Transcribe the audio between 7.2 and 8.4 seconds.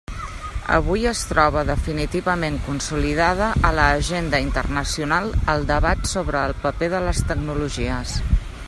tecnologies.